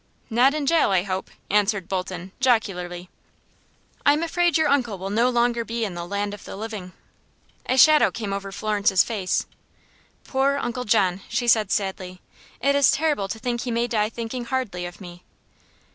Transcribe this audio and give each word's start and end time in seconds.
"Not 0.31 0.55
in 0.55 0.65
jail, 0.65 0.89
I 0.89 1.03
hope," 1.03 1.29
answered 1.51 1.87
Bolton, 1.87 2.31
jocularly. 2.39 3.11
"I 4.03 4.13
am 4.13 4.23
afraid 4.23 4.57
your 4.57 4.67
uncle 4.67 4.97
will 4.97 5.11
no 5.11 5.29
longer 5.29 5.63
be 5.63 5.85
in 5.85 5.93
the 5.93 6.07
land 6.07 6.33
of 6.33 6.43
the 6.43 6.55
living." 6.57 6.93
A 7.67 7.77
shadow 7.77 8.09
came 8.09 8.33
over 8.33 8.51
Florence's 8.51 9.03
face. 9.03 9.45
"Poor 10.23 10.57
Uncle 10.57 10.85
John!" 10.85 11.21
she 11.29 11.47
said, 11.47 11.69
sadly. 11.69 12.19
"It 12.59 12.73
is 12.73 12.89
terrible 12.89 13.27
to 13.27 13.37
think 13.37 13.61
he 13.61 13.69
may 13.69 13.85
die 13.85 14.09
thinking 14.09 14.45
hardly 14.45 14.87
of 14.87 15.01
me." 15.01 15.23